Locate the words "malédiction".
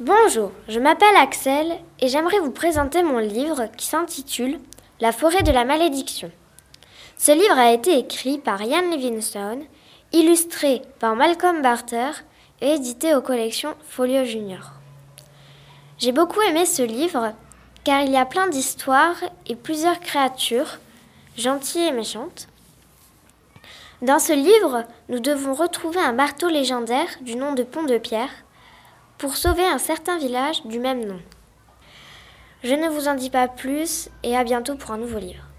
5.66-6.30